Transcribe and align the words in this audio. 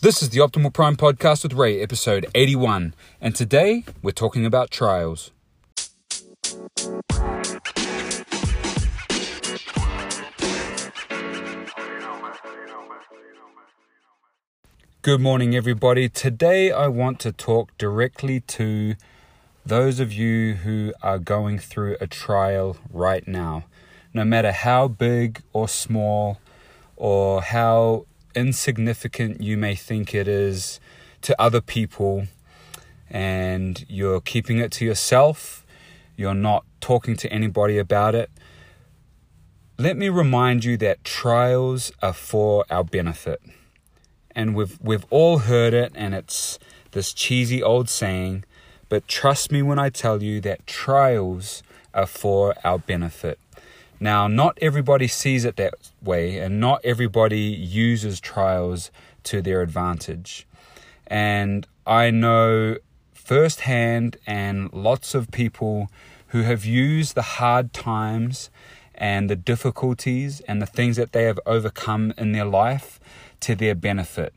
This 0.00 0.22
is 0.22 0.30
the 0.30 0.38
Optimal 0.38 0.72
Prime 0.72 0.94
Podcast 0.96 1.42
with 1.42 1.54
Ray, 1.54 1.82
episode 1.82 2.24
81, 2.32 2.94
and 3.20 3.34
today 3.34 3.82
we're 4.00 4.12
talking 4.12 4.46
about 4.46 4.70
trials. 4.70 5.32
Good 15.02 15.20
morning, 15.20 15.56
everybody. 15.56 16.08
Today 16.08 16.70
I 16.70 16.86
want 16.86 17.18
to 17.18 17.32
talk 17.32 17.76
directly 17.76 18.38
to 18.38 18.94
those 19.66 19.98
of 19.98 20.12
you 20.12 20.54
who 20.54 20.92
are 21.02 21.18
going 21.18 21.58
through 21.58 21.96
a 22.00 22.06
trial 22.06 22.76
right 22.92 23.26
now. 23.26 23.64
No 24.14 24.24
matter 24.24 24.52
how 24.52 24.86
big 24.86 25.42
or 25.52 25.66
small 25.66 26.38
or 26.94 27.42
how 27.42 28.06
insignificant 28.34 29.40
you 29.40 29.56
may 29.56 29.74
think 29.74 30.14
it 30.14 30.28
is 30.28 30.80
to 31.22 31.40
other 31.40 31.60
people, 31.60 32.26
and 33.10 33.84
you're 33.88 34.20
keeping 34.20 34.58
it 34.58 34.70
to 34.72 34.84
yourself, 34.84 35.64
you're 36.16 36.34
not 36.34 36.64
talking 36.80 37.16
to 37.16 37.32
anybody 37.32 37.78
about 37.78 38.14
it, 38.14 38.30
let 39.78 39.96
me 39.96 40.08
remind 40.08 40.64
you 40.64 40.76
that 40.76 41.04
trials 41.04 41.92
are 42.02 42.12
for 42.12 42.64
our 42.70 42.84
benefit. 42.84 43.40
And 44.34 44.54
we've, 44.54 44.78
we've 44.80 45.06
all 45.10 45.38
heard 45.38 45.72
it, 45.72 45.92
and 45.94 46.14
it's 46.14 46.58
this 46.92 47.12
cheesy 47.12 47.62
old 47.62 47.88
saying, 47.88 48.44
but 48.88 49.06
trust 49.06 49.52
me 49.52 49.62
when 49.62 49.78
I 49.78 49.90
tell 49.90 50.22
you 50.22 50.40
that 50.42 50.66
trials 50.66 51.62
are 51.94 52.06
for 52.06 52.54
our 52.64 52.78
benefit. 52.78 53.38
Now, 54.00 54.28
not 54.28 54.58
everybody 54.60 55.08
sees 55.08 55.44
it 55.44 55.56
that 55.56 55.74
way, 56.02 56.38
and 56.38 56.60
not 56.60 56.80
everybody 56.84 57.40
uses 57.40 58.20
trials 58.20 58.90
to 59.24 59.42
their 59.42 59.60
advantage. 59.62 60.46
And 61.06 61.66
I 61.86 62.10
know 62.10 62.76
firsthand, 63.12 64.16
and 64.26 64.72
lots 64.72 65.14
of 65.14 65.30
people 65.30 65.90
who 66.28 66.42
have 66.42 66.64
used 66.64 67.14
the 67.14 67.22
hard 67.22 67.72
times 67.72 68.50
and 68.94 69.28
the 69.28 69.36
difficulties 69.36 70.40
and 70.40 70.62
the 70.62 70.66
things 70.66 70.96
that 70.96 71.12
they 71.12 71.24
have 71.24 71.38
overcome 71.44 72.12
in 72.16 72.32
their 72.32 72.44
life 72.44 72.98
to 73.40 73.54
their 73.54 73.74
benefit. 73.74 74.32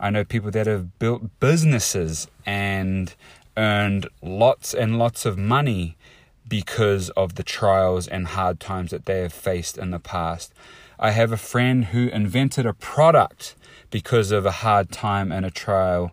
I 0.00 0.10
know 0.10 0.24
people 0.24 0.50
that 0.50 0.66
have 0.66 0.98
built 0.98 1.38
businesses 1.38 2.26
and 2.44 3.14
earned 3.56 4.08
lots 4.22 4.74
and 4.74 4.98
lots 4.98 5.24
of 5.24 5.38
money 5.38 5.96
because 6.52 7.08
of 7.16 7.36
the 7.36 7.42
trials 7.42 8.06
and 8.06 8.26
hard 8.26 8.60
times 8.60 8.90
that 8.90 9.06
they 9.06 9.20
have 9.20 9.32
faced 9.32 9.78
in 9.78 9.90
the 9.90 9.98
past. 9.98 10.52
I 10.98 11.12
have 11.12 11.32
a 11.32 11.38
friend 11.38 11.86
who 11.86 12.08
invented 12.08 12.66
a 12.66 12.74
product 12.74 13.56
because 13.88 14.30
of 14.30 14.44
a 14.44 14.50
hard 14.50 14.90
time 14.90 15.32
and 15.32 15.46
a 15.46 15.50
trial 15.50 16.12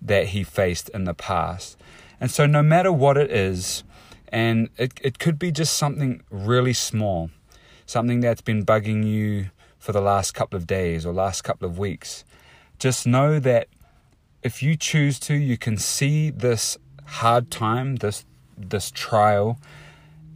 that 0.00 0.28
he 0.28 0.42
faced 0.42 0.88
in 0.94 1.04
the 1.04 1.12
past. 1.12 1.76
And 2.18 2.30
so, 2.30 2.46
no 2.46 2.62
matter 2.62 2.90
what 2.90 3.18
it 3.18 3.30
is, 3.30 3.84
and 4.28 4.70
it, 4.78 4.98
it 5.02 5.18
could 5.18 5.38
be 5.38 5.52
just 5.52 5.76
something 5.76 6.22
really 6.30 6.72
small, 6.72 7.28
something 7.84 8.20
that's 8.20 8.40
been 8.40 8.64
bugging 8.64 9.04
you 9.06 9.50
for 9.78 9.92
the 9.92 10.00
last 10.00 10.32
couple 10.32 10.56
of 10.56 10.66
days 10.66 11.04
or 11.04 11.12
last 11.12 11.42
couple 11.44 11.68
of 11.68 11.78
weeks, 11.78 12.24
just 12.78 13.06
know 13.06 13.38
that 13.38 13.68
if 14.42 14.62
you 14.62 14.76
choose 14.76 15.18
to, 15.20 15.34
you 15.34 15.58
can 15.58 15.76
see 15.76 16.30
this 16.30 16.78
hard 17.04 17.50
time, 17.50 17.96
this 17.96 18.24
this 18.56 18.90
trial 18.90 19.58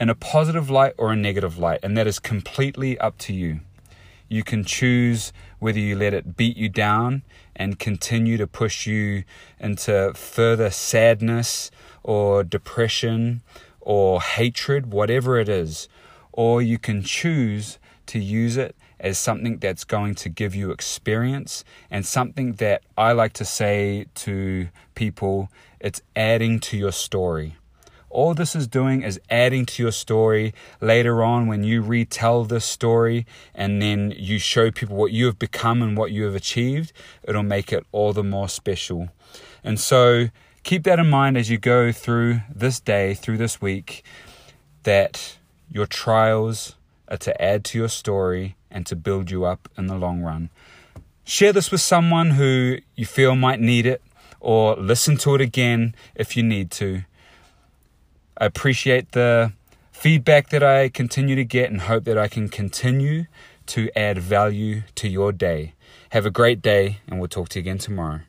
in 0.00 0.08
a 0.08 0.14
positive 0.14 0.70
light 0.70 0.94
or 0.96 1.12
a 1.12 1.16
negative 1.16 1.58
light, 1.58 1.80
and 1.82 1.96
that 1.96 2.06
is 2.06 2.18
completely 2.18 2.98
up 2.98 3.18
to 3.18 3.32
you. 3.32 3.60
You 4.28 4.44
can 4.44 4.64
choose 4.64 5.32
whether 5.58 5.78
you 5.78 5.96
let 5.96 6.14
it 6.14 6.36
beat 6.36 6.56
you 6.56 6.68
down 6.68 7.22
and 7.56 7.78
continue 7.78 8.36
to 8.36 8.46
push 8.46 8.86
you 8.86 9.24
into 9.58 10.12
further 10.14 10.70
sadness 10.70 11.70
or 12.02 12.44
depression 12.44 13.42
or 13.80 14.20
hatred, 14.20 14.92
whatever 14.92 15.38
it 15.38 15.48
is, 15.48 15.88
or 16.32 16.62
you 16.62 16.78
can 16.78 17.02
choose 17.02 17.78
to 18.06 18.18
use 18.18 18.56
it 18.56 18.76
as 19.00 19.18
something 19.18 19.58
that's 19.58 19.84
going 19.84 20.14
to 20.14 20.28
give 20.28 20.54
you 20.54 20.70
experience 20.70 21.64
and 21.90 22.04
something 22.04 22.54
that 22.54 22.82
I 22.96 23.12
like 23.12 23.32
to 23.34 23.44
say 23.44 24.06
to 24.16 24.68
people 24.94 25.50
it's 25.80 26.02
adding 26.16 26.58
to 26.60 26.76
your 26.76 26.92
story. 26.92 27.56
All 28.10 28.34
this 28.34 28.56
is 28.56 28.66
doing 28.66 29.02
is 29.02 29.20
adding 29.28 29.66
to 29.66 29.82
your 29.82 29.92
story 29.92 30.54
later 30.80 31.22
on 31.22 31.46
when 31.46 31.62
you 31.62 31.82
retell 31.82 32.44
this 32.44 32.64
story 32.64 33.26
and 33.54 33.82
then 33.82 34.14
you 34.16 34.38
show 34.38 34.70
people 34.70 34.96
what 34.96 35.12
you 35.12 35.26
have 35.26 35.38
become 35.38 35.82
and 35.82 35.96
what 35.96 36.10
you 36.10 36.24
have 36.24 36.34
achieved, 36.34 36.92
it'll 37.22 37.42
make 37.42 37.72
it 37.72 37.86
all 37.92 38.12
the 38.12 38.24
more 38.24 38.48
special. 38.48 39.10
And 39.62 39.78
so 39.78 40.28
keep 40.62 40.84
that 40.84 40.98
in 40.98 41.10
mind 41.10 41.36
as 41.36 41.50
you 41.50 41.58
go 41.58 41.92
through 41.92 42.40
this 42.54 42.80
day, 42.80 43.14
through 43.14 43.36
this 43.36 43.60
week, 43.60 44.02
that 44.84 45.36
your 45.70 45.86
trials 45.86 46.76
are 47.08 47.18
to 47.18 47.42
add 47.42 47.64
to 47.64 47.78
your 47.78 47.88
story 47.88 48.56
and 48.70 48.86
to 48.86 48.96
build 48.96 49.30
you 49.30 49.44
up 49.44 49.68
in 49.76 49.86
the 49.86 49.96
long 49.96 50.22
run. 50.22 50.50
Share 51.24 51.52
this 51.52 51.70
with 51.70 51.82
someone 51.82 52.30
who 52.30 52.78
you 52.96 53.04
feel 53.04 53.36
might 53.36 53.60
need 53.60 53.84
it 53.84 54.02
or 54.40 54.76
listen 54.76 55.16
to 55.18 55.34
it 55.34 55.40
again 55.40 55.94
if 56.14 56.36
you 56.36 56.42
need 56.42 56.70
to. 56.70 57.02
I 58.40 58.46
appreciate 58.46 59.12
the 59.12 59.52
feedback 59.90 60.50
that 60.50 60.62
I 60.62 60.90
continue 60.90 61.34
to 61.34 61.44
get 61.44 61.72
and 61.72 61.80
hope 61.80 62.04
that 62.04 62.16
I 62.16 62.28
can 62.28 62.48
continue 62.48 63.24
to 63.66 63.90
add 63.96 64.18
value 64.18 64.82
to 64.94 65.08
your 65.08 65.32
day. 65.32 65.74
Have 66.10 66.24
a 66.24 66.30
great 66.30 66.62
day, 66.62 66.98
and 67.08 67.18
we'll 67.18 67.28
talk 67.28 67.48
to 67.50 67.58
you 67.58 67.62
again 67.64 67.78
tomorrow. 67.78 68.20